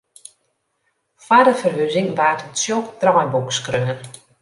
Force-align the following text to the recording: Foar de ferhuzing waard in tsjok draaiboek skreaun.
Foar 1.25 1.45
de 1.49 1.55
ferhuzing 1.61 2.09
waard 2.17 2.41
in 2.47 2.51
tsjok 2.55 2.85
draaiboek 3.01 3.49
skreaun. 3.59 3.99